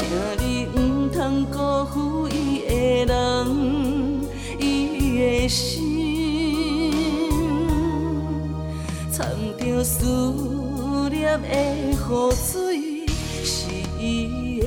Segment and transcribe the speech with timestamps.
[0.00, 2.64] 请你唔通辜负伊
[3.04, 3.12] 的人，
[4.58, 4.62] 伊
[5.18, 6.90] 的心，
[9.12, 9.28] 掺
[9.58, 10.06] 着思
[11.10, 11.92] 念的雨
[12.34, 13.06] 水，
[13.44, 14.60] 是伊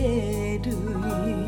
[0.62, 1.43] 的泪。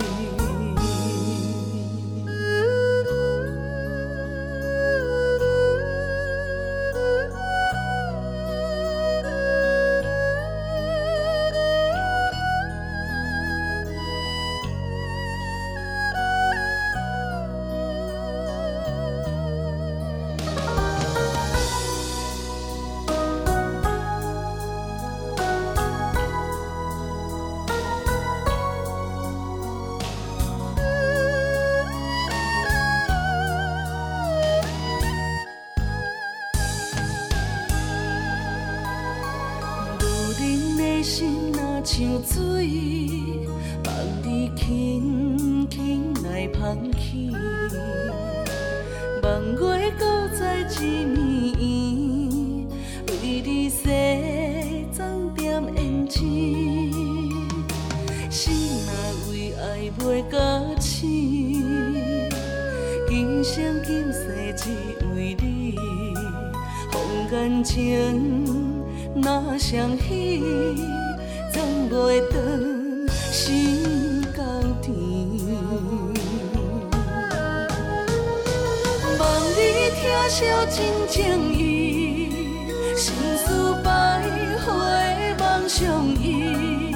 [85.67, 86.91] 相依，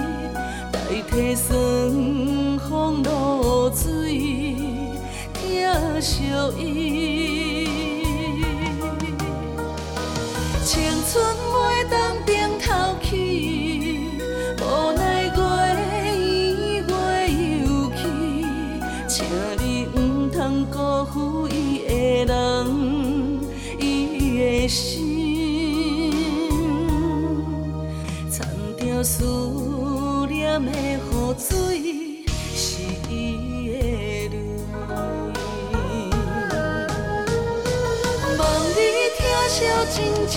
[0.72, 4.56] 代替霜风露水，
[5.34, 6.24] 疼惜
[6.58, 7.68] 伊。
[10.64, 11.79] 青春未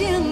[0.03, 0.32] 真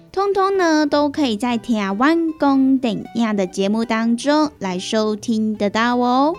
[0.13, 6.35] 通通呢都可以在台湾公等亚的节目当中来收听得到哦。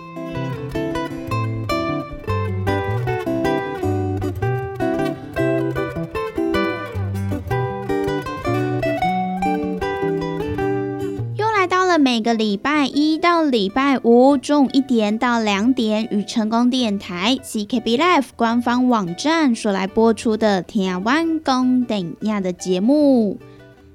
[11.35, 23.39] 又来到了每个礼拜一到礼拜五中午一点到两点，与成功电台 CKB Life 官方网站所来播出的《天湾公等亚》的节目。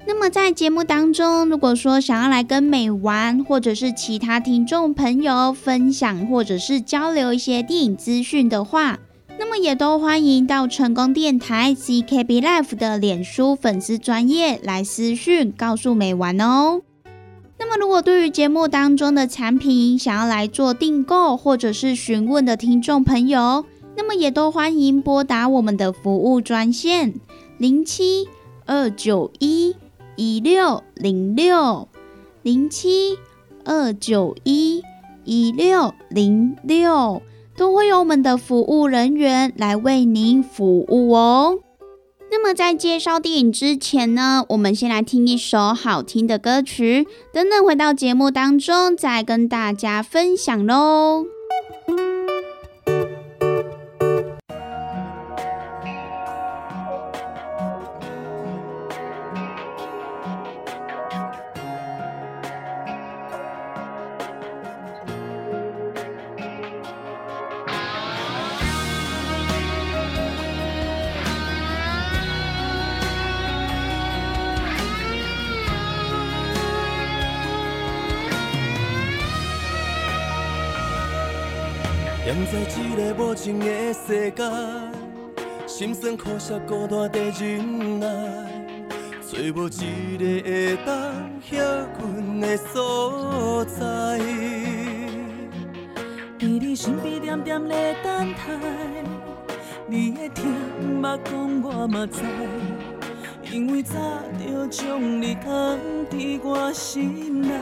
[0.09, 8.99] 那么在节目当中，如果说想要来跟美玩，或者是其他听众朋友分享，或者是交流一些电影资讯的话，
[9.39, 16.81] 那么也都欢迎到成功电台 CKB Life 的脸书粉丝专业来私讯告诉美玩哦。
[17.59, 27.13] 那么，如果对于节目当中的产品想要来做订购或者是询问的听众朋友，那么也都欢迎拨打我们的服务专线
[27.59, 28.27] 零七
[28.65, 29.77] 二九一
[30.19, 31.87] 一六零六
[32.43, 33.17] 零七
[33.65, 34.83] 二九一
[35.23, 37.23] 一六零六，
[37.57, 41.61] 都会有我们的服务人员来为您服务哦。
[42.33, 51.25] 那么在介绍电影之前呢，我们先来听一首好听的歌曲，等等回到节目当中再跟大家分享喽。
[83.41, 84.43] 情的世界，
[85.65, 88.07] 心酸苦涩孤单在忍耐，
[89.23, 94.19] 找无一个会当歇阮的所在。
[96.41, 98.39] 在你身边点点在等待，
[99.87, 102.25] 你的疼捌讲我嘛知，
[103.53, 103.95] 因为早
[104.45, 105.79] 就将你放
[106.11, 107.55] 伫我心内。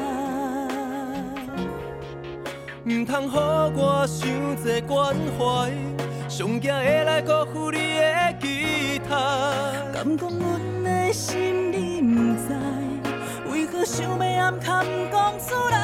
[2.88, 5.72] 唔通予我伤济关怀，
[6.28, 9.10] 上惊会来辜负你的期待。
[9.92, 12.54] 敢讲阮的心你唔知，
[13.50, 15.76] 为何想要暗藏讲出来？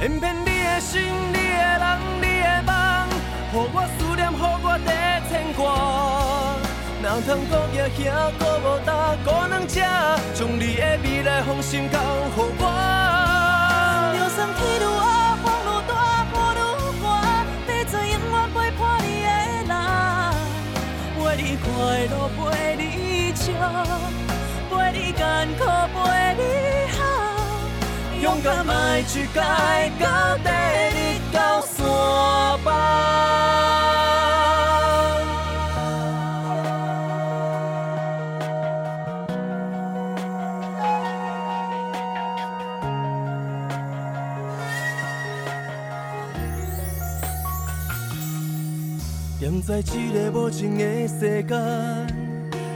[0.00, 1.84] 偏偏你的心、你的人、
[2.20, 2.74] 你的梦，
[3.52, 5.62] 予我思念，予我在牵挂。
[7.00, 8.10] 哪通搁夜行，
[8.40, 9.78] 搁无搭，搁能吃，
[10.34, 13.29] 将你的未来放心交予我。
[14.40, 15.04] 天愈黑，
[15.42, 15.92] 风愈大，
[16.32, 16.64] 雨愈
[17.02, 17.04] 寒，
[17.68, 19.28] 要做永远陪伴你的
[19.68, 19.72] 人，
[21.16, 21.68] 陪你快
[22.08, 22.40] 乐，陪
[22.76, 22.82] 你
[23.34, 23.46] 笑，
[24.70, 25.20] 陪你艰
[25.58, 25.60] 苦，
[25.94, 25.98] 陪
[26.38, 26.40] 你
[26.96, 26.98] 好，
[28.20, 28.70] 勇敢迈
[29.02, 29.38] 出界，
[30.00, 30.04] 到
[30.38, 30.48] 底
[30.94, 31.76] 你到山
[32.64, 32.72] 峰。
[49.70, 51.54] 在这个无情的世界，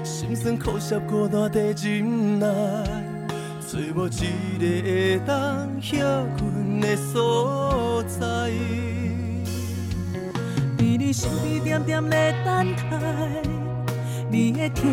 [0.04, 2.46] 心酸苦涩孤单在忍耐，
[3.58, 8.20] 找无一个会当歇阮的所在。
[10.78, 13.42] 在你身边点点的等待，
[14.30, 14.88] 你的疼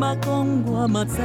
[0.00, 1.20] 捌讲我嘛知，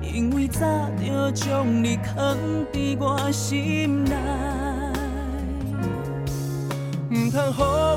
[0.00, 0.60] 因为早
[1.04, 2.36] 就将你藏
[2.72, 4.14] 伫我心内。
[7.28, 7.52] 唔通予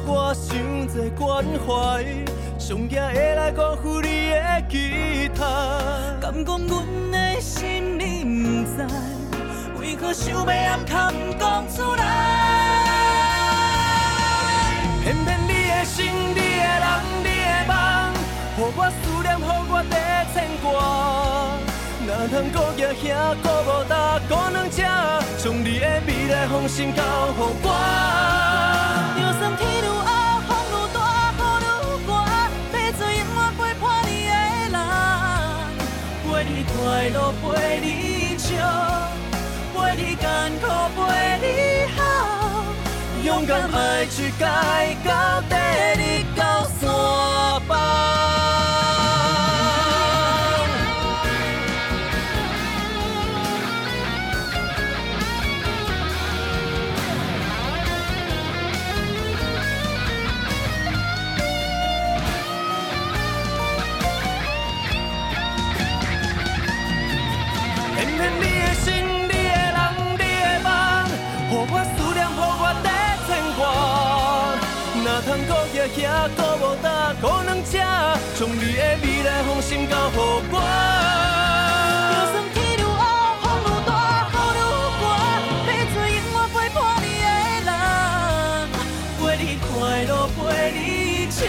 [0.07, 2.03] 我伤济关怀，
[2.59, 5.41] 上惊会来辜负你的期待。
[6.19, 8.85] 敢讲阮的心你唔知，
[9.79, 12.03] 为何想要暗藏讲出来？
[15.01, 16.85] 偏偏你的心、你的人、
[17.23, 18.11] 你的梦，
[18.57, 21.60] 予我思念，予我在牵挂。
[22.11, 24.81] 哪通搁夜行，搁无搭，搁能吃，
[25.41, 27.69] 将你的未来放心交予我。
[29.15, 30.11] 就算天愈黑，
[30.45, 30.99] 风愈大，
[31.31, 31.41] 雨
[31.87, 34.31] 愈寒，要做永远陪伴你的
[34.73, 34.75] 人，
[36.27, 36.75] 陪你快
[37.13, 37.45] 乐，陪
[37.79, 37.87] 你
[38.37, 38.51] 笑，
[39.73, 40.27] 陪你艰
[40.59, 40.63] 苦，
[40.97, 40.99] 陪
[41.39, 41.47] 你
[41.95, 41.99] 好，
[43.23, 44.43] 勇敢爱出界，
[45.07, 45.09] 到
[45.49, 45.55] 底
[79.61, 80.57] 心交予我。
[82.11, 83.01] 就算天愈黑，
[83.41, 83.91] 风愈大，
[84.33, 84.57] 雨愈
[84.99, 85.03] 大，
[85.69, 87.27] 要做永远陪伴你的
[87.67, 87.69] 人，
[89.19, 89.69] 陪你快
[90.09, 90.39] 乐，陪
[90.73, 91.39] 你笑，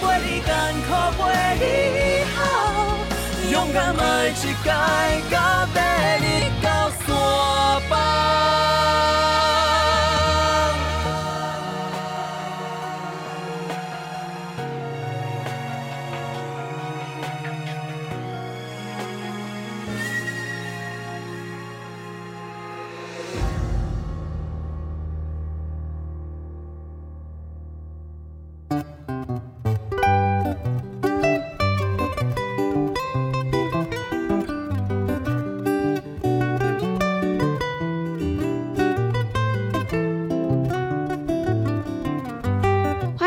[0.00, 0.48] 陪你艰
[0.86, 1.22] 苦，陪
[1.58, 1.96] 你
[2.36, 2.38] 好，
[3.50, 4.68] 勇敢爱一届，
[5.30, 5.36] 到
[5.72, 5.76] 底
[6.20, 6.41] 你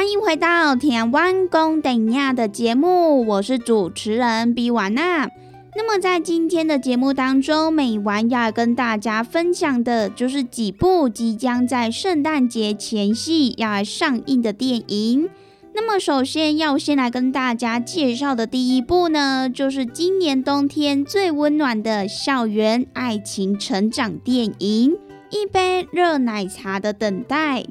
[0.06, 5.28] 欢迎回到台湾公等亚的节目，我是主持人比瓦娜。
[5.76, 15.28] 那么在今天的节目当中，美晚要跟大家分享的就是几部即将在圣诞节前夕要上映的电影。
[15.74, 24.92] 那么首先要先来跟大家介绍的第一部呢，就是今年冬天最温暖的校园爱情成长电影
[25.32, 27.62] 《一杯热奶茶的等待》。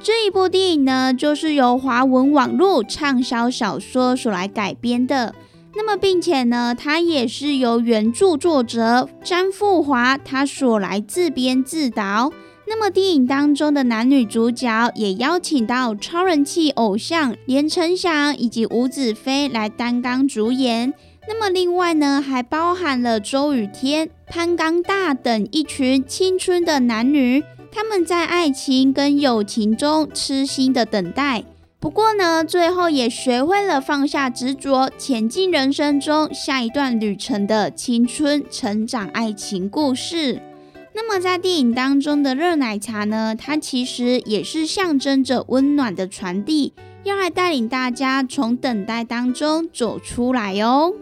[0.00, 5.34] 这一部电影呢，就是由华文网络畅销小说所来改编的。
[5.74, 12.32] 那么，并且呢，它也是由原著作者詹富华他所来自编自导。
[12.66, 20.94] 那么，电影当中的男女主角也邀请到超人气偶像连成祥以及吴子飞来担纲主演。
[21.26, 27.42] 那么，另外呢，还包含了周雨天、潘刚大等一群青春的男女。
[27.80, 31.44] 他们在爱情跟友情中痴心的等待，
[31.78, 40.42] 不过呢，最后也学会了放下执着，前进人生中下一段旅程的青春成长爱情故事。
[40.92, 46.72] 那么在电影当中的热奶茶呢，它其实也是象征着温暖的传递，
[47.04, 50.92] 要来带领大家从等待当中走出来哦。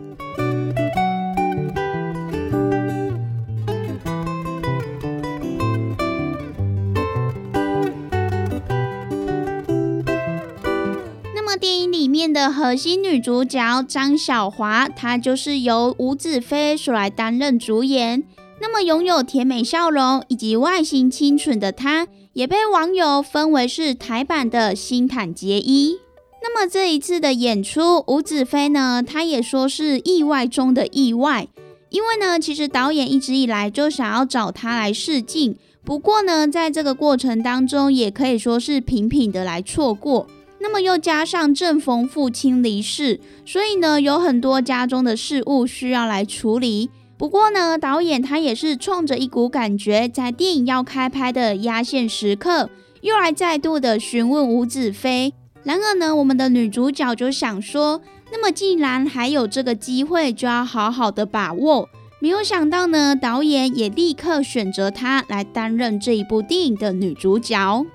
[11.57, 18.23] 电影里面的核心女主角张小华，她就是由吴子飞所来担任主演。
[18.61, 25.97] 那么拥有甜美笑容以及外形清纯的她，也被网友分为是台版的新坦杰伊。
[26.43, 31.49] 那么这一次的演出，吴子飞呢，他也说是意外中的意外，
[31.91, 40.27] 因为呢，其实导演一直以来就想要找他来试镜，不过呢，在这个过程当中，也可以说是频频的来错过。
[40.67, 46.91] 那么又加上正逢父亲离世，所以呢有很多家中的事务需要来处理。
[47.17, 52.69] 不过呢，导演他也是冲着一股感觉，在电影要开拍的压线时刻，
[53.01, 55.33] 又来再度的询问吴子飞。
[55.63, 58.01] 然而呢，我们的女主角就想说，
[58.33, 61.89] 那么既然还有这个机会，就要好好的把握。
[62.19, 67.87] 没有想到呢，导演也立刻选择她来担任这一部电影的女主角。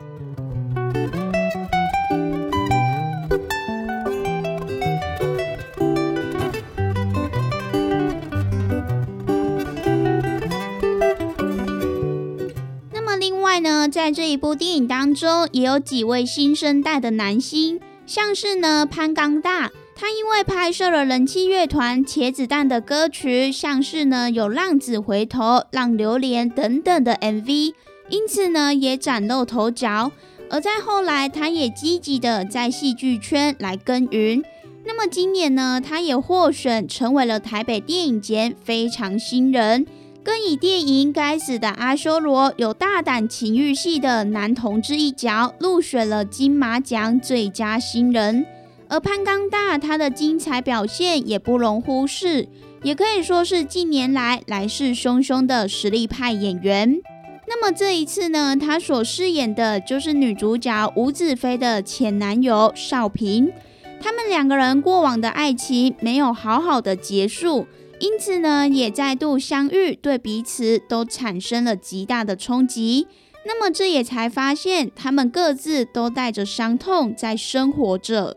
[13.60, 27.74] 呢，在这一部电影当中，也有几位新生代的男星，像是呢潘刚大，他因为拍摄了人气乐团茄子蛋的歌曲，像是呢有浪子回头、浪榴莲等等的 MV，
[28.10, 30.12] 因此呢也崭露头角。
[30.50, 34.43] 而在后来，他也积极的在戏剧圈来耕耘。
[34.84, 39.86] 那么今年呢，他也获选成为了台北电影节非常新人。
[40.24, 48.46] 更以电影《该死的阿修罗》有大胆情欲戏的男同志一角，入选了金马奖最佳新人。
[48.88, 52.48] 而潘刚大他的精彩表现也不容忽视，
[52.84, 57.01] 也可以说是近年来来势汹汹的实力派演员。
[57.48, 63.51] 那么这一次呢，他所饰演的就是女主角吴子飞的前男友少平，
[64.00, 67.66] 他们两个人过往的爱情没有好好的结束。
[68.01, 73.08] 因此呢，也再度相遇，对彼此都产生了极大的冲击。
[73.46, 78.36] 那么，这也才发现，他们各自都带着伤痛在生活着。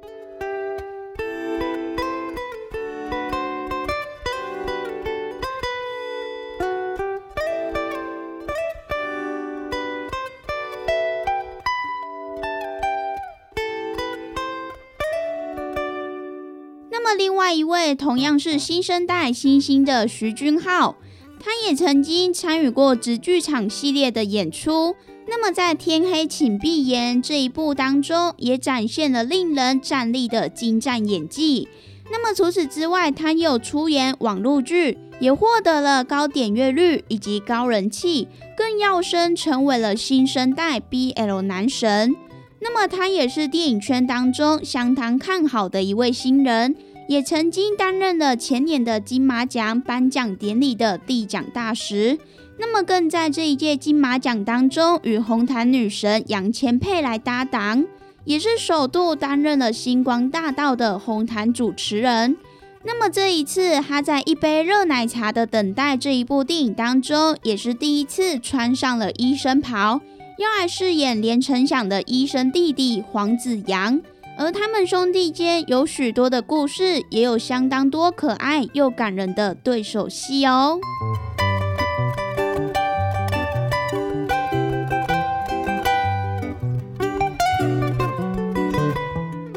[17.55, 20.97] 一位同样是新生代新星的徐君浩，
[21.39, 24.97] 他也曾经参与过直剧场系列的演出。
[25.27, 31.69] 那么在《天黑请闭眼》这一部当中，也展现了令人站立的精湛演技。
[32.11, 42.15] 那么除此之外，他又出演网络剧，也获得了高点阅率以及高人气，更要升成为了新生代 BL 男神。
[42.61, 46.77] 那么他也是电影圈当中相当看好的一位新人，
[47.09, 52.19] 也曾经担任了前年的金马奖颁奖典礼的递奖大使。
[52.59, 57.85] 那么更在这一届金马奖当中，与红毯女神杨千霈来搭档，
[58.25, 62.37] 也是首度担任了星光大道的红毯主持人。
[62.85, 70.01] 那么这一次，他在一杯热奶茶的等待这一部电影当中，也是第一次穿上了医生袍，
[70.39, 74.01] 要来饰演连成祥的医生弟弟黄子阳。
[74.37, 80.81] 而他们兄弟间有许多的故事，也有相当多可爱又感人的对手戏哦。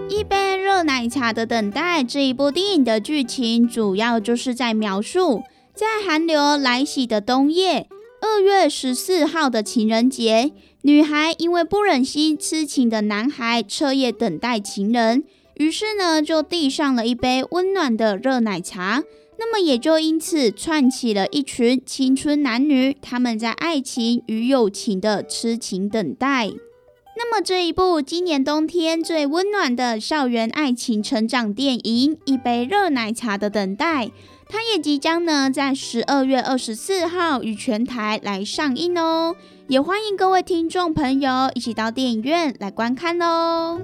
[0.10, 7.88] 一杯热奶茶的等待这一部电影的剧情，主要就是在描述，在寒流来袭的冬夜，
[8.20, 10.52] 二月十四号的情人节，
[10.82, 15.24] 女孩因为不忍心痴情的男孩彻夜等待情人，
[15.56, 19.04] 于是呢就递上了一杯温暖的热奶茶，
[19.38, 26.52] 那么也就因此串起了一群青春男女，他们在爱情与友情的痴情等待。
[27.20, 34.06] 那么这一部今年冬天最温暖的校园爱情成长电影《一杯热奶茶的等待》，
[34.50, 39.36] 它也即将呢在十二月二十四号与全台来上映哦，
[39.68, 43.82] 也欢迎各位听众朋友一起到电影院来观看哦。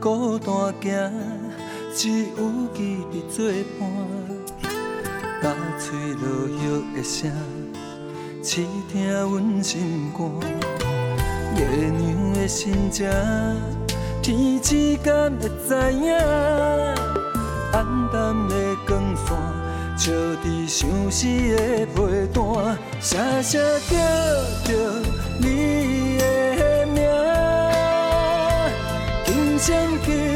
[0.00, 1.12] 孤单行，
[1.94, 2.36] 只有
[2.74, 3.36] 记忆作
[3.78, 3.80] 伴。
[5.42, 5.44] 打
[5.78, 6.62] 碎落叶
[6.96, 7.30] 的声，
[8.42, 10.18] 刺痛阮心肝。
[11.56, 11.60] 月
[11.90, 13.08] 娘的心情，
[14.22, 16.12] 天之间会知影。
[17.72, 18.54] 暗淡的
[18.86, 19.26] 光线，
[19.96, 20.12] 照
[20.42, 21.96] 伫相思的背
[22.32, 22.38] 单，
[23.00, 23.92] 声声叫
[24.64, 24.70] 着
[25.40, 25.46] 你
[29.68, 29.76] 相
[30.06, 30.27] 今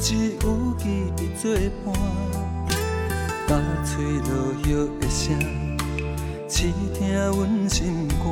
[0.00, 1.94] 只有记忆作伴。
[3.46, 4.30] 打碎落
[4.64, 5.36] 叶的声，
[6.48, 8.24] 刺痛阮心肝。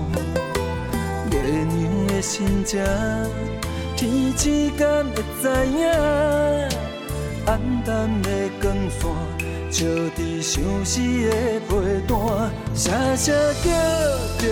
[1.31, 2.81] 月娘的心情，
[3.96, 5.44] 天只敢会知
[5.76, 5.78] 影。
[7.46, 8.28] 暗淡的
[8.61, 9.00] 光线，
[9.70, 11.70] 照伫相思的背
[12.07, 12.16] 单，
[12.74, 13.66] 声声叫
[14.38, 14.42] 着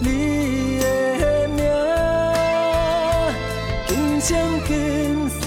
[0.00, 1.58] 你的名。
[3.86, 4.70] 今生今
[5.28, 5.44] 世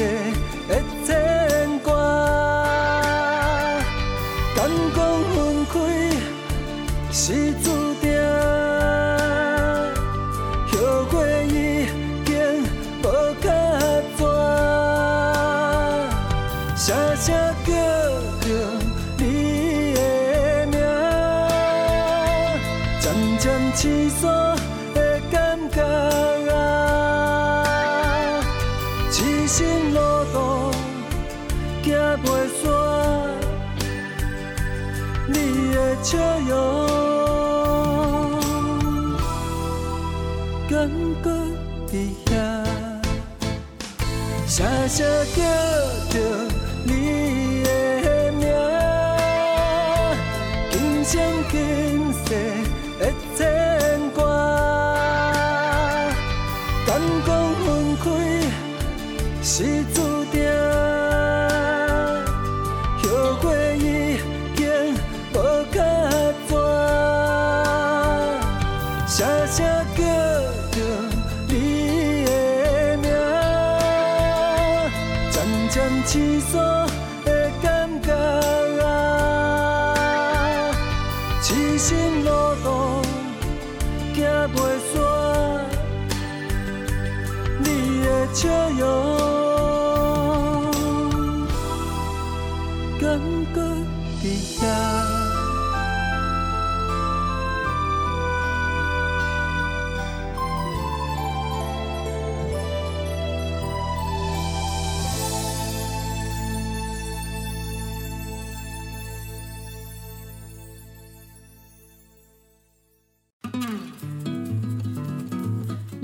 [75.69, 76.78] 渐渐刺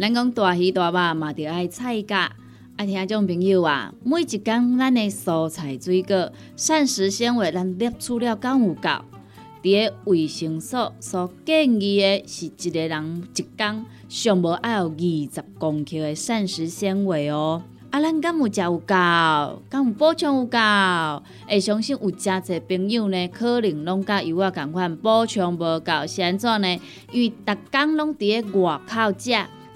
[0.06, 2.32] 咱讲大鱼大肉嘛，着爱菜价。
[2.78, 8.90] 啊，听众朋友啊，每一工咱的蔬菜水果、膳食纤维，咱摄取了敢有够？
[9.64, 17.64] 伫个卫生所所建议的是一个人一工上无爱有二十公克的膳食纤维哦。
[17.90, 18.94] 啊，咱敢有食有够？
[19.68, 20.60] 敢有补充有够？
[21.50, 26.80] 会相信有诚侪朋友呢，可能拢甲有我共款补充无够，是安怎呢？
[27.12, 29.32] 因为逐工拢伫个外口食。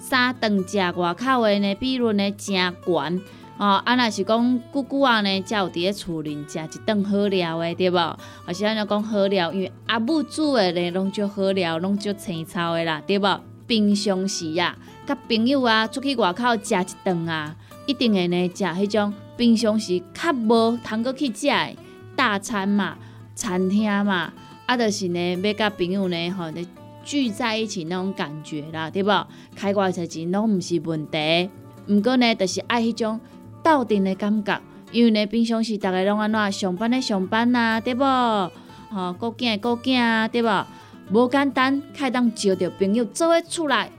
[0.10, 3.22] 三顿食外口的呢，比率呢真悬
[3.60, 3.80] 哦。
[3.86, 8.18] 啊，若是讲久久啊呢，才有伫咧厝里食一顿好料的，对无？
[8.44, 13.40] 或是安尼讲好料，因为阿母煮的呢，拢足好料，拢足青草的啦，对无？
[13.68, 21.76] 平常时啊，甲朋友啊出去外口食一顿啊，一定会呢食迄种平常时较无通过去食的
[22.16, 22.98] 大餐嘛、
[23.36, 24.34] 餐厅嘛，
[24.66, 26.46] 啊，就是呢要甲朋友呢吼。
[27.10, 29.10] 聚在一起那种感觉啦，对不？
[29.56, 31.50] 开偌侪钱拢毋是问题，
[31.88, 33.20] 毋过呢，就是爱迄种
[33.64, 34.62] 斗阵的感觉。
[34.92, 38.04] 因为呢，平常时逐个拢安怎上班的上班啊，对不？
[38.04, 38.52] 吼，
[39.18, 40.50] 顾囝的顾囝啊，对不？
[41.12, 43.90] 无简单，开当招着朋友做伙出来，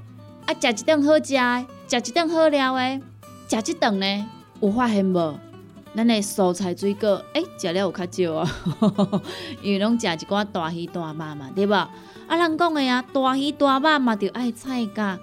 [0.47, 3.01] 啊，食一顿好食的，食一顿好料的，
[3.49, 4.27] 食一顿呢
[4.61, 5.35] 有发现无？
[5.95, 8.51] 咱的蔬菜水果，诶，食了有较少啊，
[9.63, 11.91] 因为拢食一寡大鱼大肉嘛，对吧？
[12.29, 15.19] 啊，人讲的啊，大鱼大肉嘛，着爱菜价。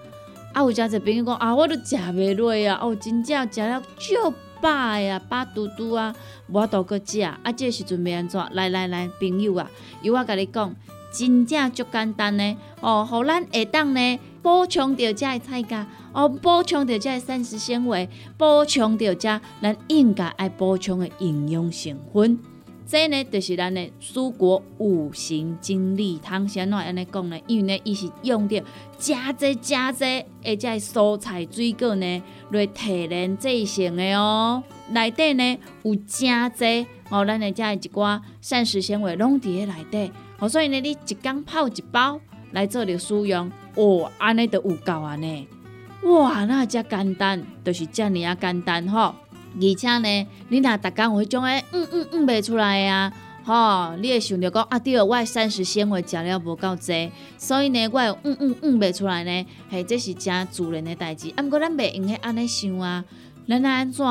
[0.53, 6.13] 啊，有诚侪朋友讲啊，我都食袂落啊，哦，真正食了足饱啊，饱嘟嘟啊，
[6.47, 7.21] 无倒搁食。
[7.21, 8.41] 啊，这时阵要安怎？
[8.51, 9.69] 来来来，朋友啊，
[10.01, 10.75] 由我甲你讲，
[11.13, 12.57] 真正足简单呢。
[12.81, 18.07] 哦，互咱下当呢补充着遮的菜价，哦，补充着遮的膳食纤维，
[18.37, 22.39] 补充着遮咱应该爱补充的营养成分。
[22.85, 26.47] 这呢，就是咱的蔬果五行精力汤。
[26.47, 28.63] 先来安尼讲呢，因为呢，伊是用着
[28.97, 30.05] 加济加济，
[30.41, 34.63] 而且蔬菜水果呢来提炼制成的哦。
[34.91, 40.09] 内底呢有加济哦，咱的遮一寡膳食纤维拢伫咧内底。
[40.39, 42.17] 哦，所以呢，你一缸泡一包
[42.53, 45.47] 来做着使用，哦，安尼就有够啊呢。
[46.03, 49.15] 哇，那遮简单，就是遮尔啊简单吼。
[49.59, 53.11] 而且呢，你若逐工有迄种诶，嗯嗯嗯袂出来啊，
[53.43, 61.31] 吼，你会想着讲啊，对，我膳食纤维食了无够济，所以呢，我会嗯嗯嗯袂出来呢，嘿，这是真自然诶代志。
[61.35, 63.03] 啊，毋过咱袂用许安尼想啊，
[63.47, 64.05] 咱来安怎，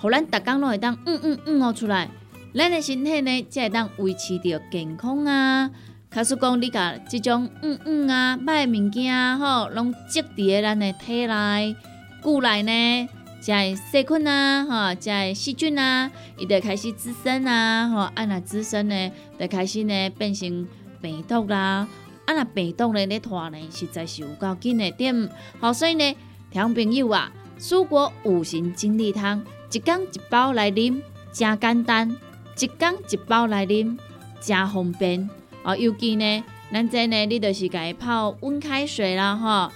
[0.00, 2.08] 互咱逐工拢会当嗯嗯嗯哦出来，
[2.54, 5.70] 咱诶身体呢才会当维持着健康啊。
[6.14, 11.76] 假使讲你甲即种嗯嗯啊歹物件，吼，拢积伫咧咱诶体内、
[12.20, 13.08] 骨内呢。
[13.40, 20.64] 在细菌啊，哈，在细菌啊，伊就开始滋生啊，吼，啊若滋生呢，就开始呢变成
[21.00, 21.88] 病毒啦，
[22.26, 25.28] 啊若病毒呢咧拖呢，实在是有够紧的点。
[25.58, 26.16] 好，所以呢，
[26.52, 31.00] 听朋友啊，蔬果五行精力汤，一缸一包来啉，
[31.32, 32.14] 真简单；
[32.56, 33.98] 一缸一包来啉，
[34.40, 35.28] 真方便。
[35.64, 39.72] 哦，尤其呢，咱这呢，你就是家泡温开水啦，哈，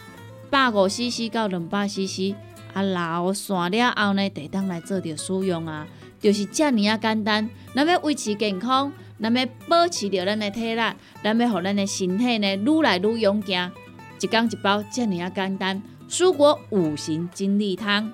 [0.50, 2.34] 百五 CC 到两百 CC。
[2.72, 5.86] 啊，老散了后呢，得当来做着使用啊，
[6.20, 7.48] 就是遮尔啊简单。
[7.74, 10.82] 咱要维持健康，咱要保持着咱的体力，
[11.22, 13.72] 咱要互咱的身体呢愈来愈勇健。
[14.20, 15.82] 一缸一包，遮尔啊简单。
[16.08, 18.12] 蔬果五行精力汤，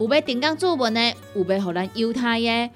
[0.00, 2.70] 有要订购做文呢，有要互咱犹太耶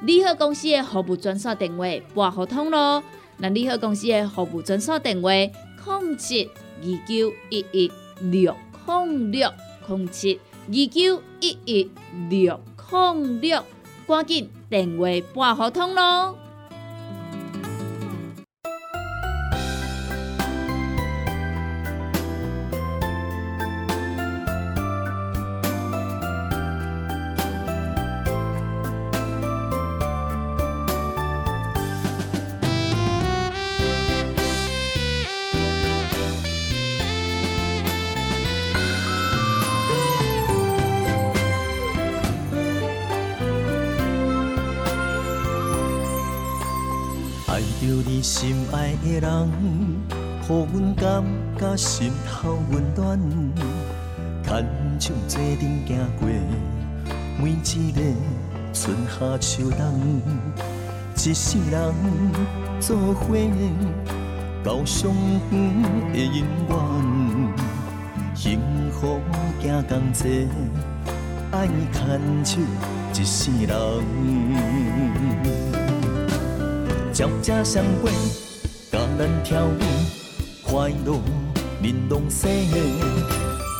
[0.00, 3.02] 利好公司的服务专线电话拨互通咯，
[3.42, 6.48] 咱利和公司的服务专线电话：零七
[6.80, 9.50] 二九一一六零六
[9.88, 11.90] 零七二九一一
[12.30, 13.64] 六零六，
[14.06, 16.38] 赶紧电话拨合通咯！
[47.52, 49.50] 爱着你心爱的人，
[50.48, 51.22] 予阮感
[51.58, 53.20] 觉心头温暖。
[54.42, 54.64] 牵
[54.98, 56.30] 手坐阵行过
[57.38, 58.00] 每一个
[58.72, 60.22] 春夏秋冬，
[61.14, 61.92] 一世人
[62.80, 63.36] 做伙
[64.64, 65.12] 到上
[65.50, 66.74] 远的永远。
[68.34, 68.60] 幸
[68.90, 69.20] 福
[69.60, 70.48] 行同齐，
[71.50, 72.60] 爱牵手
[73.12, 74.81] 一世人。
[77.14, 78.10] 鸟只相陪，
[78.90, 79.78] 甲咱跳舞，
[80.64, 81.20] 快乐
[81.82, 82.50] 玲珑生。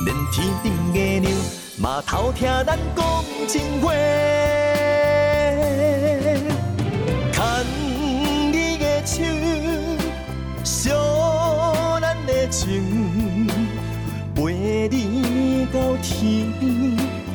[0.05, 1.31] 连天顶的鸟
[1.79, 3.90] 嘛偷听咱讲情话。
[7.33, 7.42] 牵
[8.53, 9.25] 你的手，
[10.62, 13.49] 烧咱的情，
[14.35, 16.53] 陪你到天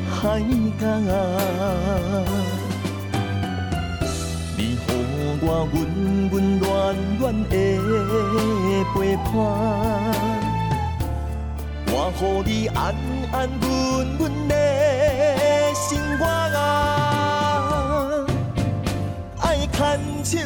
[0.08, 0.40] 海
[0.80, 0.86] 角。
[5.50, 5.76] 我温
[6.30, 6.68] 温暖
[7.18, 7.50] 暖的
[8.94, 9.34] 陪伴，
[11.86, 12.78] 我予你安
[13.32, 13.66] 安稳
[14.18, 14.52] 稳的
[15.74, 16.60] 生活啊，
[19.40, 19.76] 爱牵
[20.22, 20.36] 手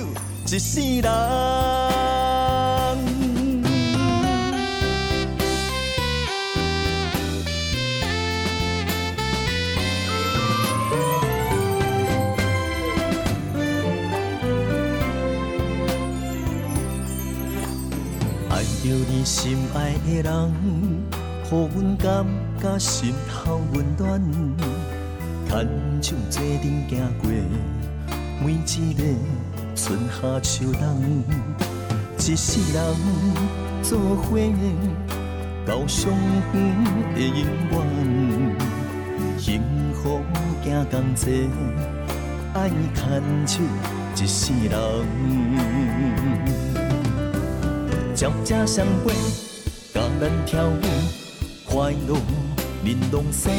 [0.46, 1.91] 一世人。
[19.32, 20.52] 心爱的人，
[21.50, 22.26] 予阮感
[22.60, 24.20] 觉心头温暖。
[25.48, 25.66] 牵
[26.02, 27.30] 手坐阵行过
[28.44, 29.02] 每一个
[29.74, 31.24] 春夏秋冬，
[32.18, 32.78] 一世人
[33.82, 34.38] 做伙
[35.66, 36.12] 到上
[36.52, 36.54] 远
[37.14, 37.74] 的永远。
[39.38, 39.62] 幸
[39.94, 40.20] 福
[40.62, 41.48] 行同齐，
[42.52, 43.62] 爱牵手
[44.14, 44.76] 一世人。
[48.14, 49.12] 鸟只相陪，
[49.92, 50.82] 甲咱跳舞，
[51.68, 52.14] 快乐
[52.84, 53.50] 玲珑生。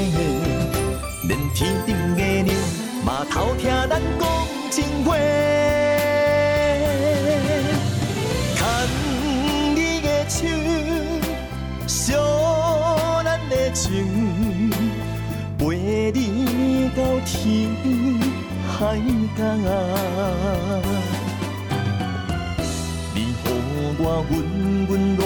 [1.27, 2.53] 连天顶的鸟
[3.05, 4.21] 嘛偷听咱讲
[4.71, 5.17] 情话。
[8.55, 8.61] 牵
[9.75, 10.47] 你的手，
[11.87, 14.69] 烧咱的情，
[15.57, 17.69] 陪你到天
[18.65, 18.97] 海
[19.37, 19.43] 角。
[24.05, 24.33] 我温
[24.89, 25.23] 温暖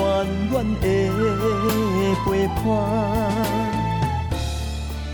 [0.52, 0.86] 暖的
[2.24, 2.26] 陪
[2.62, 2.64] 伴，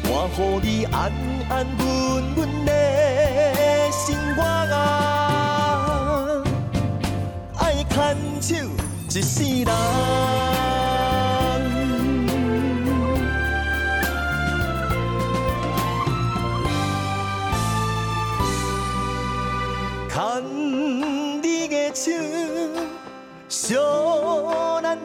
[0.04, 0.93] 我予你安
[1.47, 1.82] 安稳
[2.36, 2.69] 稳的
[3.89, 4.04] 生
[4.36, 4.76] 活啊，
[7.58, 7.95] 爱牵
[8.41, 8.54] 手
[9.10, 10.53] 一世人。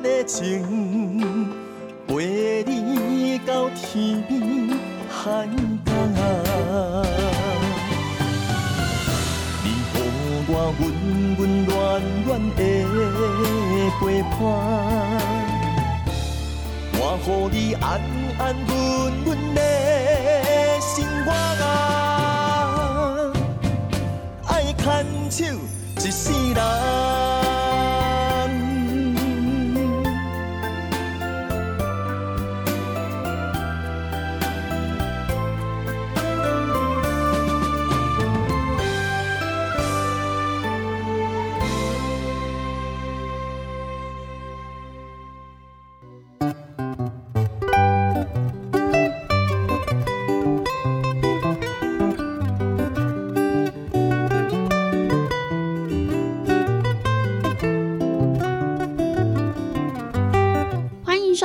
[0.02, 1.48] 的情
[2.06, 4.40] 陪你到天边
[5.08, 5.46] 海
[5.84, 5.88] 角，
[9.62, 9.96] 你予
[10.48, 10.82] 我温
[11.38, 11.68] 温暖
[12.24, 12.60] 暖的
[14.00, 14.38] 陪伴，
[16.94, 17.86] 我予你安
[18.38, 18.72] 安稳
[19.26, 19.60] 稳的
[20.80, 21.28] 生活
[21.64, 21.66] 啊，
[24.46, 24.84] 爱牵
[25.30, 25.36] 手
[25.96, 26.22] 一世
[26.54, 27.47] 人。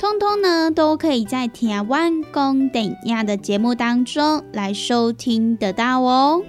[0.00, 6.42] 通通呢都可以在《台湾公等亚》的节目当中来收听得到哦。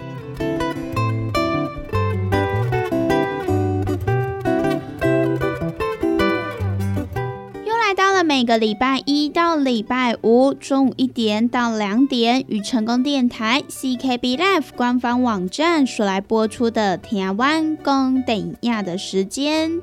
[7.66, 19.82] 又来到了每个礼拜一到礼拜五中午一点到两点，与成功电台 CKB Life 官方网站所来播出的台湾公等亚的时间。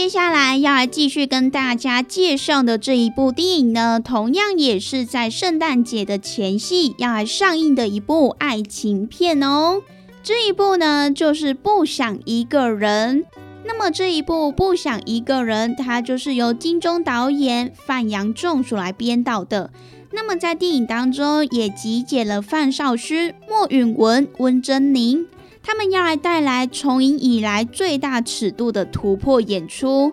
[0.00, 9.82] 接下来要来继续跟大家介绍的这一部电影呢，同样也是在圣诞节的前夕要来上映的一部爱情片哦。
[10.22, 13.26] 这一部呢，就是不想一个人。
[13.66, 19.70] 那么这一部不想一个人，它就是由金钟导演范扬仲所来编导的。
[20.12, 25.26] 那么在电影当中，也集结了范少勋、莫允文、温真宁，
[25.62, 30.12] 他们要来带来重影以来最大尺度的突破演出。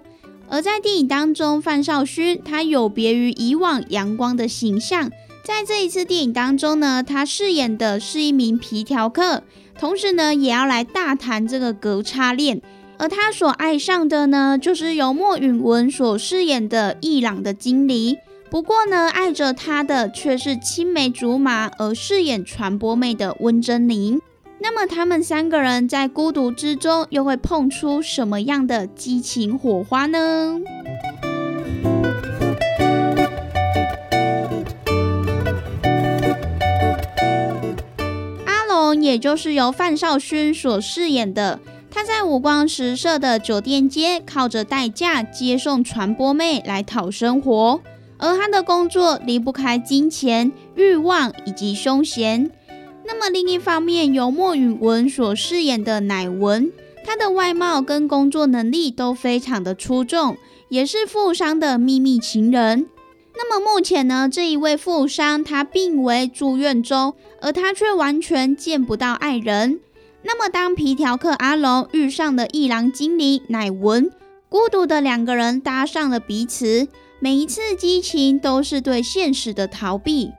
[0.49, 5.09] 而在电影当中，范少勋他有别于以往阳光的形象，
[5.43, 9.43] 在这一次电影当中呢，他饰演的是一名皮条客。
[9.77, 12.61] 同时呢，也要来大谈这个隔差恋，
[12.97, 18.17] 而他所爱上的呢，就是由莫允文所饰演的伊朗的经理。
[18.49, 24.21] 不过呢，爱着他的却是青梅竹马而饰演传播妹的温真菱。
[24.69, 30.59] 那么他们三个人在孤独之中，又会碰出什么样的激情火花呢？
[38.45, 47.79] 阿龙也就是由范少勋所饰演的，他在五光十色的酒店街，靠着代驾接送传播妹来讨生活，
[48.17, 52.51] 而他的工作离不开金钱、欲望以及凶险。
[53.07, 56.71] 那么另一方面，由莫允文所饰演的乃文，
[57.05, 60.37] 他的外貌跟工作能力都非常的出众，
[60.67, 62.85] 也是富商的秘密情人。
[63.33, 69.79] 那么目前呢，这一位富商他病危住院中，而他却完全见不到爱人。
[70.23, 74.11] 那么当皮条客阿龙遇上了一郎经理乃文，
[74.49, 76.89] 孤独的两个人搭上了彼此，
[77.19, 80.31] 每一次激情都是对现实的逃避。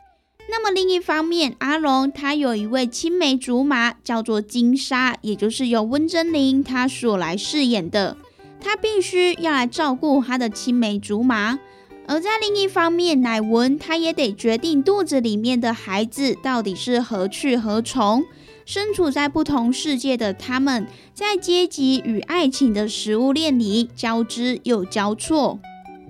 [0.50, 8.16] 那么另一方面，阿龙他有一位青梅竹马，叫做金莎，也就是由温真菱她所来饰演的，
[8.58, 11.58] 他必须要来照顾他的青梅竹马。
[12.06, 18.24] 而在另一方面，乃文他也得决定肚子里面的孩子到底是何去何从。
[18.64, 25.58] 身处在不同世界的他们，在阶级与爱情的食物链里交织又交错。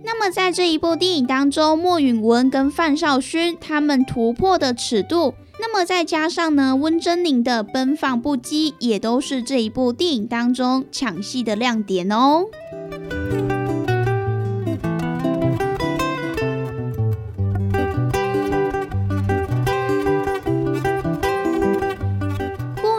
[0.05, 12.47] 那么在这一部电影当中，莫允文跟范少勋他们突破的尺度，那么再加上呢温真菱的奔放不羁，也都是这一部电影当中抢戏的亮点哦。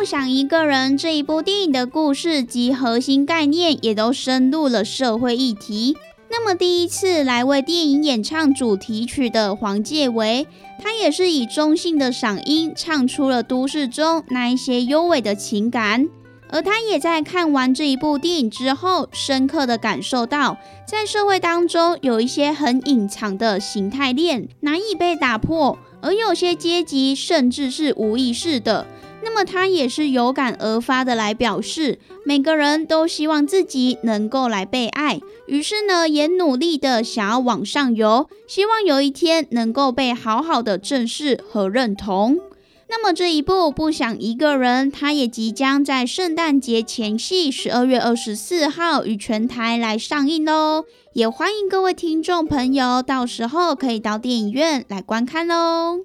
[0.06, 5.96] 想一个人这一部电影的故事及核心概念，也都深入了社会议题。
[6.42, 10.48] 那么第一次来为电影演唱主题曲的黄介维，
[10.82, 16.08] 他也是以中性的嗓音唱出了都市中那一些优美的情感。
[16.50, 28.88] 而他也在看完这一部电影之后，深刻的感受到，在社会当中有一些很隐藏的形态链难以被打破，而有些阶级甚至是无意识的。
[29.22, 42.40] 那么他也是有感而发的来表示，每个人都希望自己能够来被爱，于是呢也努力的想要往上游，希望有一天能够被好好的正视和认同。
[42.92, 56.00] 那么这一部《不想一个人》，它也即将在圣诞节前夕，十二月二十四号与全台来上映喽，也欢迎各位听众朋友到时候可以到电影院来观看喽。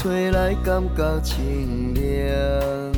[0.00, 2.92] 吹来感觉清凉，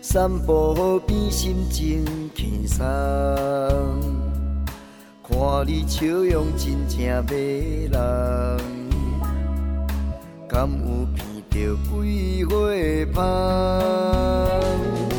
[0.00, 2.82] 散步河边心情轻松，
[5.22, 5.36] 看
[5.66, 8.00] 你笑容真正迷人，
[10.48, 11.14] 敢有闻
[11.50, 13.22] 到桂花
[14.48, 15.11] 香？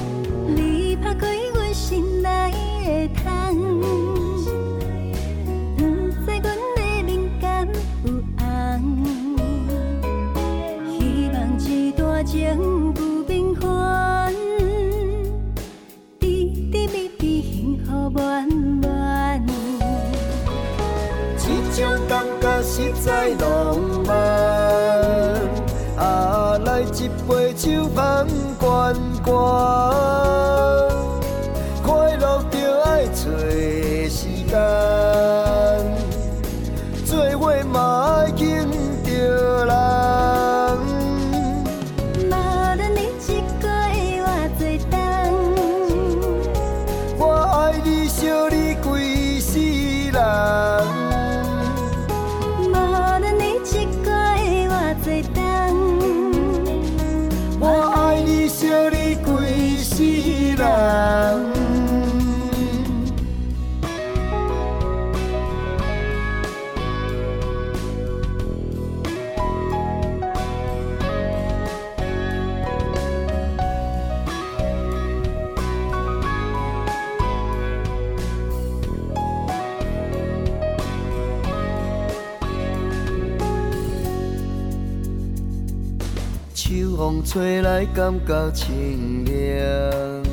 [87.94, 90.24] 感觉清凉。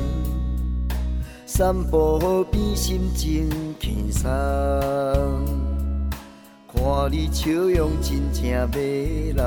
[1.45, 3.47] 散步河边，心情
[3.79, 4.27] 轻松。
[6.67, 8.41] 看你笑容，真正
[8.71, 9.41] 迷人。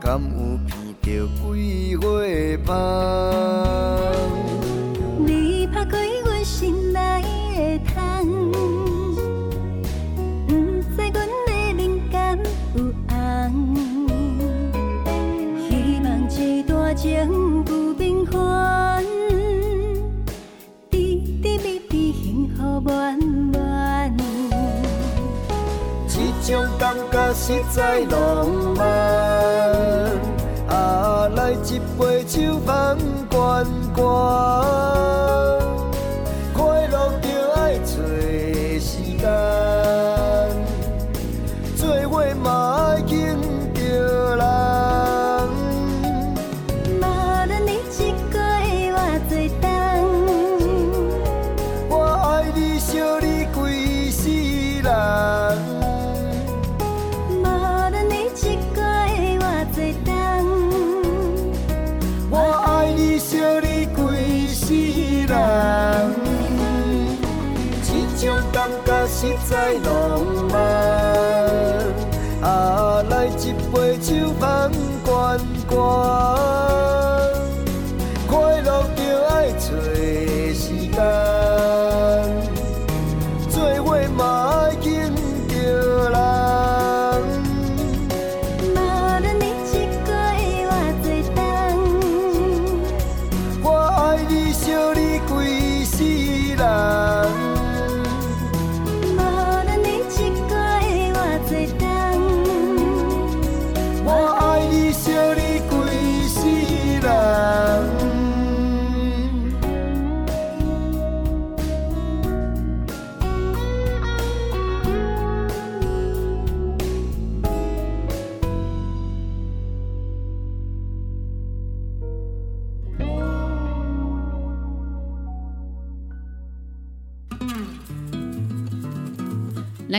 [0.00, 0.58] 敢有闻
[1.02, 1.06] 到
[1.38, 2.72] 桂花
[4.06, 4.47] 香？
[27.40, 28.84] 实在浪漫，
[30.68, 32.98] 啊，来一杯酒，放
[33.30, 33.64] 关
[33.94, 34.04] 关，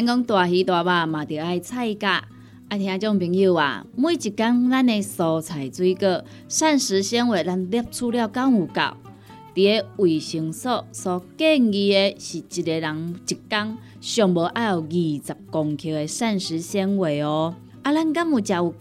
[0.10, 2.24] 讲大鱼大肉嘛，着爱菜价。
[2.68, 8.82] 啊，听众朋友啊，每一工咱的蔬菜水果、膳食纤维，咱摄取了敢有够？
[9.54, 17.54] 伫个卫生所所建议的是一个人一工上无爱有二十公克的膳食纤维哦。
[17.84, 18.78] 啊，咱敢有食有够？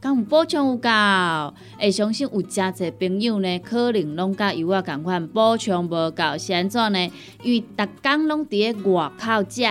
[0.00, 0.88] 敢有补充有够？
[1.78, 7.10] 会相信有诚侪朋友呢，可能拢甲有我共款补充无够，是安怎呢？
[7.42, 9.62] 因为逐工拢伫个外口食。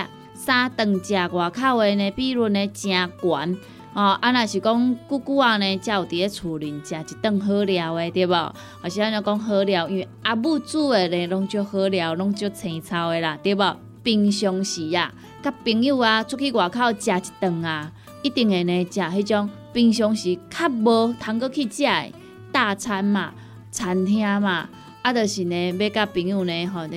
[0.48, 3.58] 三顿食外口的呢，比如呢真悬
[3.94, 4.18] 哦。
[4.22, 8.56] 啊，若是讲久久啊呢，才有伫咧厝里食一顿好料的，对无？
[8.82, 13.78] 或是安尼讲好料，因为阿母煮的呢，拢足好料，拢足青草的啦，对无？
[14.04, 17.92] 平常时啊，甲朋友啊出去外口食一顿啊，
[18.22, 22.14] 一定会呢食迄种平常时较无通过去食的
[22.54, 23.34] 大餐嘛，
[23.70, 24.70] 餐厅嘛，
[25.02, 26.88] 啊，就是呢要甲朋友呢吼。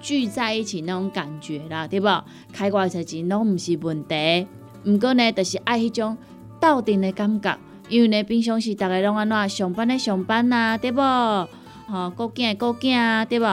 [0.00, 2.08] 聚在一起那种感觉啦，对不？
[2.52, 4.46] 开外侪钱拢毋是问题，
[4.84, 6.16] 毋过呢，就是爱迄种
[6.60, 7.58] 斗阵的感觉。
[7.88, 11.00] 因为呢，平常时逐个拢安怎上班的上班啊，对不？
[11.00, 13.46] 吼，顾囝的顾囝啊，对不？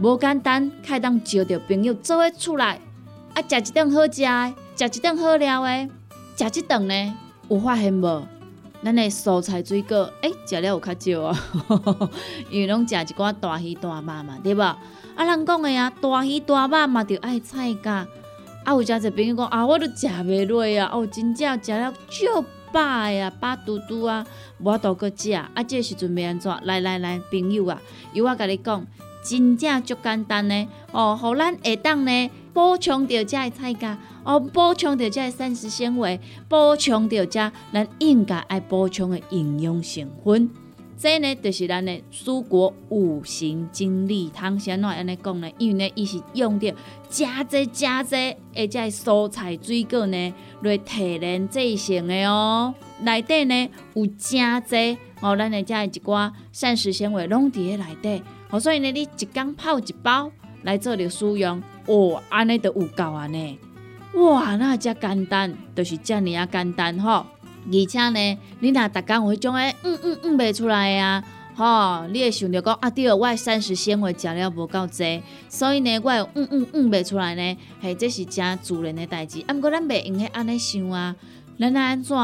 [0.00, 2.78] 无简单，开当招着朋友做伙出来，
[3.34, 5.88] 啊，食一顿好食的，食一顿好料的，
[6.36, 7.14] 食一顿呢，
[7.48, 8.26] 有发现无？
[8.82, 11.38] 咱的蔬菜水果，诶，食了有较少啊，
[12.50, 14.78] 因为拢食一寡大鱼大肉嘛，对吧？
[15.14, 18.06] 啊，人讲的啊，大鱼大肉嘛，着爱菜价。
[18.64, 24.26] 啊，有诚侪朋友讲啊，我都食袂落啊，哦，真正食了足饱呀，饱嘟嘟啊，
[24.58, 25.32] 无多搁食。
[25.32, 26.50] 啊，这时阵要安怎？
[26.62, 27.80] 来来来，朋友啊，
[28.14, 28.86] 由我甲你讲，
[29.22, 30.68] 真正足简单呢。
[30.92, 40.50] 哦，互咱下当呢补充着遮的菜价，哦，补充着遮膳食纤维，补充着遮咱应该爱补充的营养成分。
[40.98, 46.74] 这呢，就是咱的蔬果五行精力汤，先来安尼讲呢，因为呢，伊是用着
[47.08, 48.14] 加济加济，
[48.54, 52.74] 而且蔬菜水果呢来提炼制成的哦。
[53.00, 60.30] 内底呢有加济哦，咱的遮一寡膳食纤维拢伫咧内底，哦，所以呢，你一缸泡一包
[60.64, 63.58] 来做着使用，哦，安尼就有够啊呢。
[64.14, 67.24] 哇，那遮简单，就是遮尔啊简单吼。
[67.66, 71.22] 而且呢，你若逐工有迄种诶，嗯嗯嗯袂出来啊，
[71.54, 79.44] 吼，你会想着讲啊，对，我膳食纤维食了无够济，所以呢，我嗯嗯嗯袂出来呢，嘿，这是真自然的代志。
[79.46, 81.14] 啊，毋过咱袂用去安尼想啊，
[81.58, 82.16] 咱安怎，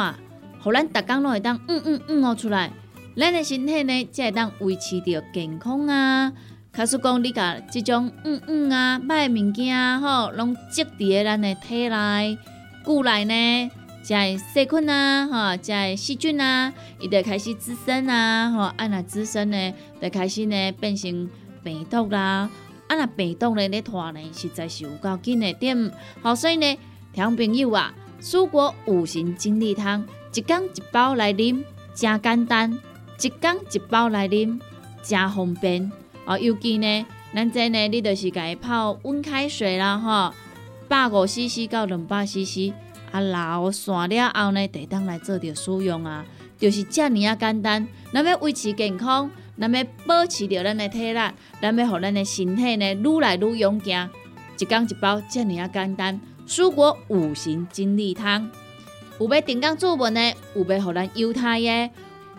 [0.62, 2.72] 互咱逐工拢会当嗯嗯嗯哦出来，
[3.16, 6.32] 咱的身体呢才会当维持着健康啊。
[6.76, 12.38] 假使讲你甲即种嗯嗯啊歹物件，吼，拢积伫咧咱的体内、
[12.84, 13.70] 骨内呢。
[14.02, 21.28] 在细菌啊，哈，在细菌啊，伊就开始滋生啊，吼，啊那滋生呢，就开始呢变成
[21.64, 22.48] 病毒啦，
[22.86, 25.90] 啊那病毒呢咧拖呢，实在是有够紧的点，
[26.22, 26.78] 好，所以呢，
[27.12, 32.78] 听朋友啊，蔬果五行精力汤，一缸一包来啉，真简单，
[33.20, 34.60] 一缸一包来啉，
[35.02, 35.90] 真方便，
[36.26, 40.34] 哦，尤其呢，咱这呢，你就是家泡温开水啦，吼，
[40.88, 42.72] 百五 CC 到两百 CC。
[43.12, 46.24] 啊，老散了后呢，得当来做着使用啊，
[46.58, 47.86] 就是遮尔啊简单。
[48.12, 51.20] 咱要维持健康，咱要保持着咱的体力，
[51.62, 54.10] 咱要互咱的身体呢愈来愈勇健。
[54.58, 56.20] 一缸一包，遮尔啊简单。
[56.48, 58.50] 蔬果五行精力汤，
[59.20, 61.90] 有要订购注文呢，有要互咱犹太耶，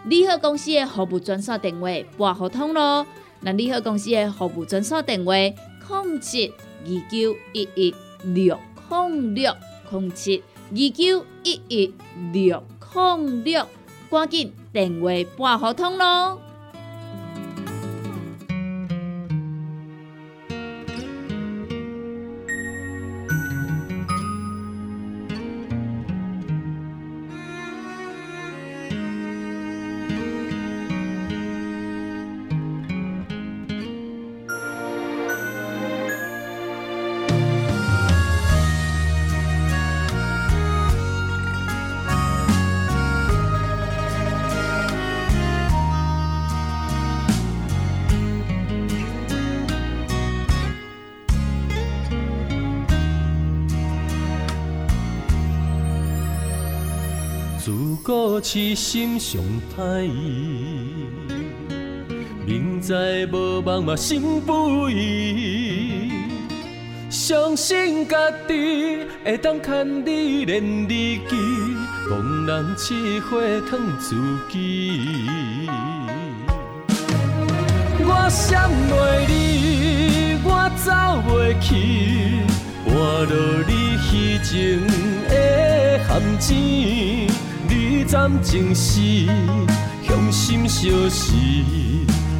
[0.05, 3.05] 利好公司的服务专线电话拨合通咯。
[3.47, 9.55] 那利好公司的服务专线电话：零七二九一一六零六
[9.89, 10.43] 零七。
[10.69, 11.93] 二九一一
[12.33, 12.61] 六
[12.93, 13.65] 零六，
[14.11, 16.41] 赶紧电话拨合通咯。
[58.03, 59.41] 古痴心上
[59.75, 61.07] 歹意，
[62.45, 62.93] 明知
[63.31, 66.11] 无望嘛心不移，
[67.09, 68.15] 相信家
[68.47, 71.35] 己会当牵你连理记，
[72.09, 73.37] 茫然试花
[73.69, 74.15] 烫自
[74.49, 75.67] 己。
[77.99, 80.91] 我闪袂你，我走
[81.27, 81.73] 袂去，
[82.85, 82.93] 换
[83.27, 83.35] 落
[83.67, 84.37] 你虚。
[84.43, 84.79] 情
[85.27, 86.07] 的陷
[86.39, 87.27] 阱，
[88.07, 89.01] 你暂情是
[90.01, 91.33] 向心相识，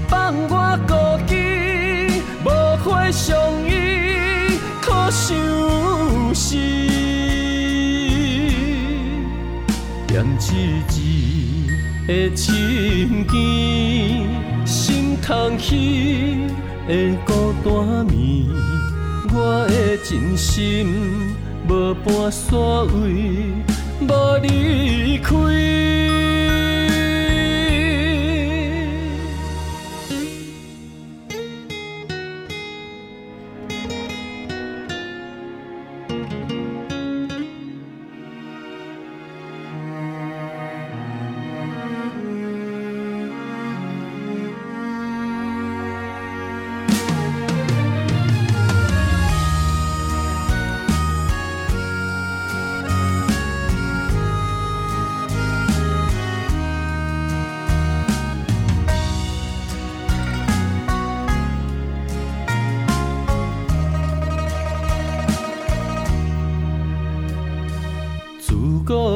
[0.08, 0.94] 放我孤
[1.28, 1.36] 己，
[2.46, 2.48] 无
[2.86, 3.38] 花相
[3.68, 5.36] 依，可相
[6.34, 6.56] 思，
[10.08, 11.02] 念一字
[12.08, 16.48] 的情 ken，心空虚
[16.88, 18.48] 的孤单眠。
[19.34, 20.88] 我的真心
[21.68, 23.52] 无半线位，
[24.02, 26.27] 无离开。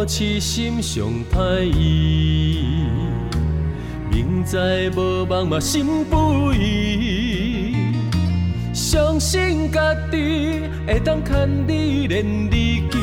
[0.05, 2.85] 痴心上歹意，
[4.09, 4.57] 明知
[4.95, 7.75] 无望嘛心不移。
[8.73, 12.97] 相信家己会当牵你连理记，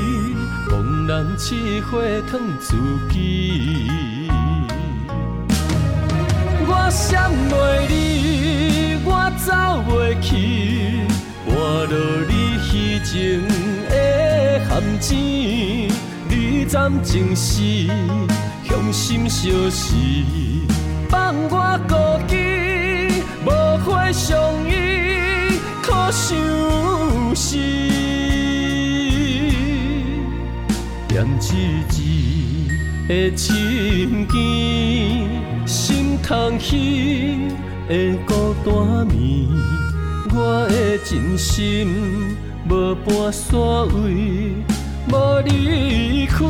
[0.69, 2.75] 茫然试火烫自
[3.13, 4.29] 己。
[6.67, 9.53] 我闪袂你，我走
[9.89, 10.37] 袂去，
[11.47, 11.97] 跌落
[12.29, 13.47] 你虚情
[13.89, 13.95] 的
[14.69, 14.69] 陷
[15.01, 16.08] 阱。
[16.69, 17.87] 你暂情是
[18.63, 19.95] 向心相识，
[21.09, 21.95] 放我孤
[22.29, 23.49] 己，无
[23.87, 24.39] 花相
[24.69, 27.57] 依，可相思。
[31.09, 32.03] 念一字
[33.09, 37.49] 的情 ken，心空虚
[37.89, 39.49] 的孤单眠，
[40.35, 41.89] 我的真心
[42.69, 44.78] 无半线位。
[45.11, 46.45] 无离开，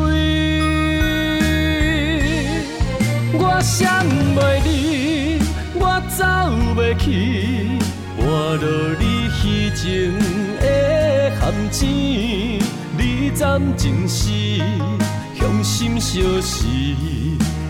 [3.33, 4.05] 我闪
[4.35, 5.39] 袂离，
[5.75, 6.25] 我走
[6.75, 7.07] 袂去，
[8.17, 8.65] 跌落
[8.99, 10.13] 你虚情
[10.59, 10.65] 的
[11.39, 11.41] 陷
[11.71, 11.79] 阱。
[12.97, 14.29] 你斩情是
[15.35, 16.65] 向心相识，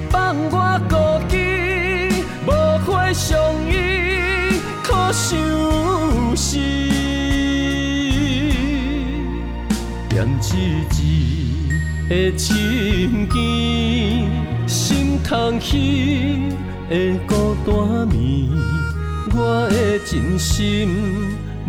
[0.10, 0.96] 放我孤
[1.30, 2.12] 寂，
[2.48, 2.50] 无
[2.86, 3.38] 花相
[3.68, 5.38] 依，可相
[6.36, 6.58] 思。
[10.20, 10.98] 念一字
[12.10, 14.28] 的情 ken，
[14.68, 16.50] 心痛起
[16.90, 18.50] 的孤单暝，
[19.34, 20.90] 我的真心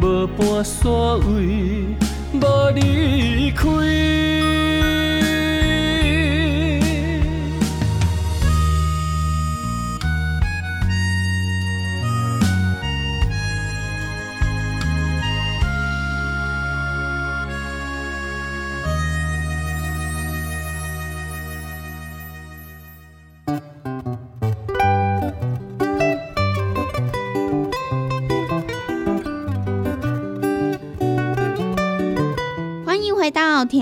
[0.00, 1.86] 无半线位，
[2.32, 4.59] 无离开。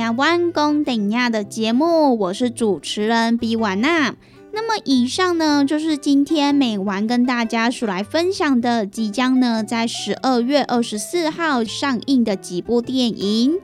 [0.08, 4.14] 台湾公顶亚的节目，我是主持人比婉娜。
[4.52, 13.60] 那么以上呢，就是今天美完跟大家所来分享的，即将呢在十二月二十四号上映的几部电影。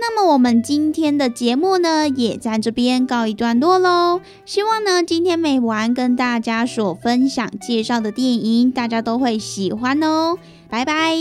[0.00, 4.20] 那么我们今天的节目呢，也在这边告一段落喽。
[4.44, 10.38] 希望呢，今天美完跟大家所分享介绍的电影，大家都会喜欢哦。
[10.68, 11.14] 拜拜。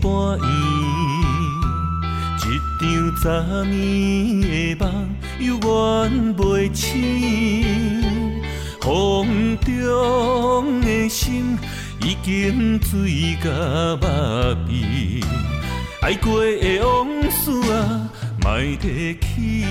[0.00, 0.46] 半圆，
[2.38, 2.42] 一
[3.22, 3.26] 场昨
[3.64, 4.84] 暝的梦，
[5.40, 5.66] 犹原
[6.36, 6.38] 袂
[6.74, 6.84] 醒。
[8.80, 11.58] 风中的心，
[12.00, 13.50] 已经醉甲
[14.00, 14.06] 目
[14.66, 14.72] 边，
[16.02, 18.08] 爱过的往事啊，
[18.42, 18.46] 莫
[18.80, 19.64] 提起。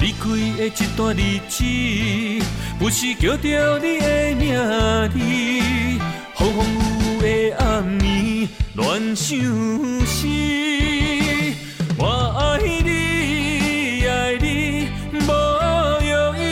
[0.00, 0.22] 离开
[0.58, 1.18] 的一段日
[1.48, 1.64] 子，
[2.78, 4.44] 不是叫着你的名
[5.08, 5.18] 字。
[6.36, 6.93] 风风雨
[9.14, 9.38] 相
[10.04, 10.26] 思。
[11.96, 12.04] 我
[12.36, 15.30] 爱你，爱你无
[16.02, 16.42] 容易，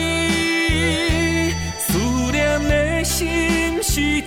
[1.77, 1.85] 思
[2.31, 4.21] 念的心是一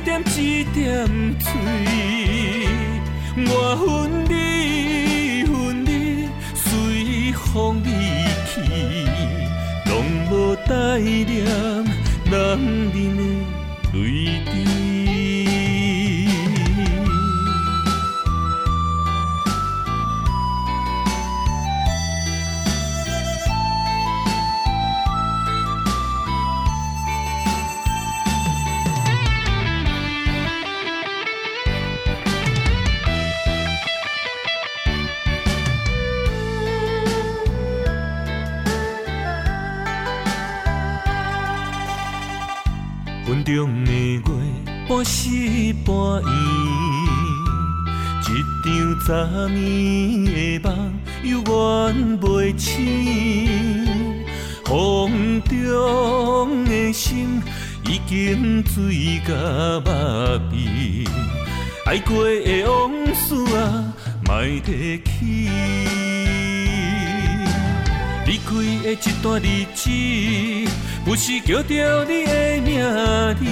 [0.00, 1.08] 点一点
[1.40, 1.48] 水，
[3.46, 4.32] 我恨你，
[5.44, 7.88] 恨你随风离
[8.52, 8.60] 去，
[9.86, 9.90] 拢
[10.30, 10.70] 无带
[11.00, 11.32] 念
[12.30, 13.20] 男人的
[13.94, 13.98] 泪
[14.44, 14.89] 滴。
[43.56, 44.22] 中的月，
[44.88, 45.28] 半死
[45.84, 46.28] 半圆，
[48.22, 48.26] 一
[49.04, 49.14] 场昨
[49.48, 50.68] 暝的梦，
[51.24, 51.50] 犹原
[52.20, 52.22] 袂
[52.58, 52.68] 醒。
[54.64, 57.42] 风中的心
[57.86, 59.34] 已经醉甲
[59.84, 59.90] 目
[60.50, 61.08] 闭，
[61.86, 63.92] 爱过的往事啊，
[64.26, 66.09] 莫提起。
[68.30, 68.54] 离开
[68.84, 69.90] 的一段日子，
[71.04, 72.78] 不是叫着你的名
[73.34, 73.44] 字。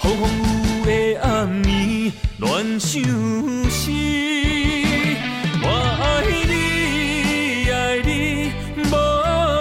[0.00, 3.02] 风雨的暗暝，乱相
[3.68, 3.90] 思。
[5.60, 5.68] 我
[6.00, 8.08] 爱你，爱你
[8.84, 8.90] 无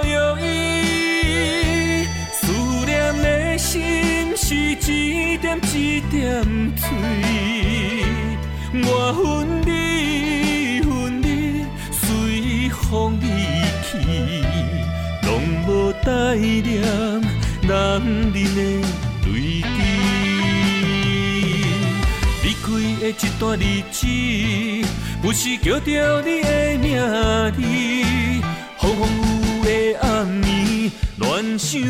[0.07, 2.39] 容易，思
[2.85, 2.89] 念
[3.21, 6.41] 的心是一点一点
[6.77, 6.87] 碎。
[8.71, 9.56] 我恨
[16.07, 16.81] 无带念
[17.63, 18.81] 男人的泪
[19.21, 19.27] 滴。
[22.43, 22.65] 离开
[23.01, 24.07] 的一段日子，
[25.21, 26.95] 不是叫着你的名
[27.51, 27.61] 字。
[28.79, 31.81] 风雨的暗暝，乱想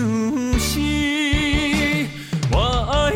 [0.58, 0.80] 思。
[2.52, 2.58] 我
[2.92, 3.14] 爱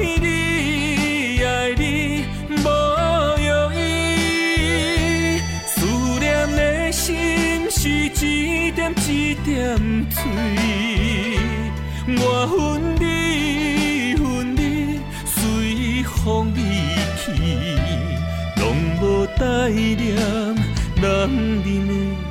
[8.92, 9.78] 一点一点
[10.10, 10.20] 水。
[12.08, 16.60] 我恨你，恨你随风离
[17.18, 17.32] 去，
[18.58, 18.62] 拢
[19.02, 20.16] 无带念
[21.02, 22.31] 男人的。